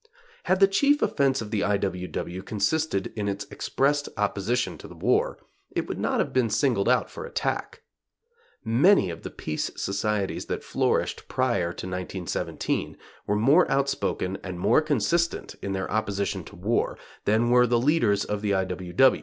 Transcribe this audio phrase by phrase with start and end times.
[0.45, 1.77] Had the chief offense of the I.
[1.77, 2.07] W.
[2.07, 2.41] W.
[2.41, 5.37] consisted in its expressed opposition to the war,
[5.69, 7.83] it would not have been singled out for attack.
[8.65, 14.81] Many of the peace societies that flourished prior to 1917 were more outspoken and more
[14.81, 18.65] consistent in their opposition to war than were the leaders of the I.